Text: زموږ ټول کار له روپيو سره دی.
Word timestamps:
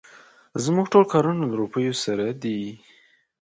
زموږ 0.63 0.85
ټول 0.93 1.05
کار 1.11 1.25
له 1.41 1.47
روپيو 1.61 1.93
سره 2.03 2.25
دی. 2.43 2.59